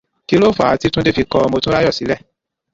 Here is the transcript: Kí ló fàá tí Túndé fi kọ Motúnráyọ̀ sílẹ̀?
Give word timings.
Kí 0.27 0.35
ló 0.41 0.49
fàá 0.59 0.73
tí 0.81 0.87
Túndé 0.93 1.11
fi 1.17 1.23
kọ 1.31 1.37
Motúnráyọ̀ 1.51 1.95
sílẹ̀? 1.97 2.19